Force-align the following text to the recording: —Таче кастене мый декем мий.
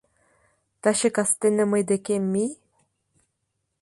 —Таче 0.81 1.09
кастене 1.15 1.63
мый 1.71 1.83
декем 1.89 2.23
мий. 2.33 2.51